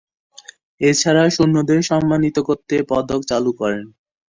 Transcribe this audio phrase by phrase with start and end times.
[0.81, 3.85] এছাড়া সৈন্যদের সম্মানিত করতে পদক চালু করেন।